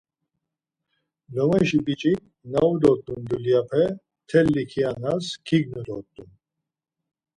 [1.33, 2.19] Lomeşi biç̌ik
[2.51, 3.83] na vu dort̆un dulyape
[4.23, 6.29] mteli kianas kignu dort̆un.